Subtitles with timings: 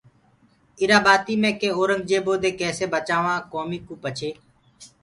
[0.79, 4.31] ايٚرآ ٻآتيٚ مي ڪي اورنٚگجيبو دي ڪيسي بچآوآنٚ ڪوميٚ ڪو پڇي